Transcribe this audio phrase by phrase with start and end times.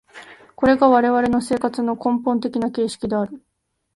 [0.55, 3.39] これが我々の生活の根本的な形式である。